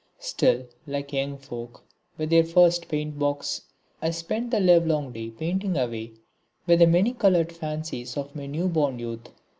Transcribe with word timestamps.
Still, 0.17 0.65
like 0.87 1.13
young 1.13 1.37
folk 1.37 1.83
with 2.17 2.31
their 2.31 2.43
first 2.43 2.87
paint 2.89 3.19
box, 3.19 3.61
I 4.01 4.09
spent 4.09 4.49
the 4.49 4.59
livelong 4.59 5.11
day 5.11 5.29
painting 5.29 5.77
away 5.77 6.13
with 6.65 6.79
the 6.79 6.87
many 6.87 7.13
coloured 7.13 7.51
fancies 7.51 8.17
of 8.17 8.35
my 8.35 8.47
new 8.47 8.67
born 8.67 8.97
youth. 8.97 9.29